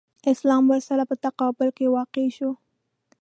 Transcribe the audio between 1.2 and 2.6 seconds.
تقابل کې واقع شو.